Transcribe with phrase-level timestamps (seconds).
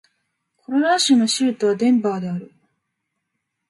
[0.55, 2.51] コロラド州の州都はデンバーである